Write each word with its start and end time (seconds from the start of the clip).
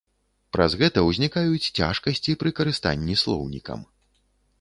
Праз 0.55 0.71
гэта 0.83 1.03
ўзнікаюць 1.09 1.71
цяжкасці 1.79 2.35
пры 2.45 2.53
карыстанні 2.61 3.19
слоўнікам. 3.25 3.85